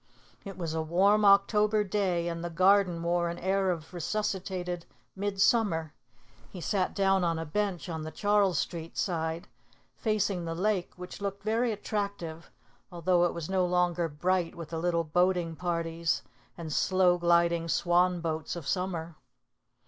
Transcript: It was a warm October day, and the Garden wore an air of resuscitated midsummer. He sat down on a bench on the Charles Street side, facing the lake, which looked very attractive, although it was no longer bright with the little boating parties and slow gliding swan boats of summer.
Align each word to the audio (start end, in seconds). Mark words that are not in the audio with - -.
It 0.43 0.57
was 0.57 0.73
a 0.73 0.81
warm 0.81 1.23
October 1.25 1.83
day, 1.83 2.27
and 2.27 2.43
the 2.43 2.49
Garden 2.49 3.03
wore 3.03 3.29
an 3.29 3.37
air 3.37 3.69
of 3.69 3.93
resuscitated 3.93 4.87
midsummer. 5.15 5.93
He 6.49 6.59
sat 6.59 6.95
down 6.95 7.23
on 7.23 7.37
a 7.37 7.45
bench 7.45 7.87
on 7.87 8.01
the 8.01 8.09
Charles 8.09 8.57
Street 8.57 8.97
side, 8.97 9.47
facing 9.93 10.43
the 10.45 10.55
lake, 10.55 10.91
which 10.95 11.21
looked 11.21 11.43
very 11.43 11.71
attractive, 11.71 12.49
although 12.91 13.25
it 13.25 13.33
was 13.35 13.47
no 13.47 13.63
longer 13.63 14.07
bright 14.09 14.55
with 14.55 14.69
the 14.69 14.79
little 14.79 15.03
boating 15.03 15.55
parties 15.55 16.23
and 16.57 16.73
slow 16.73 17.19
gliding 17.19 17.67
swan 17.67 18.21
boats 18.21 18.55
of 18.55 18.65
summer. 18.67 19.17